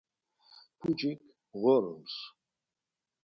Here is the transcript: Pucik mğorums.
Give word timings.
Pucik 0.79 1.21
mğorums. 1.59 2.15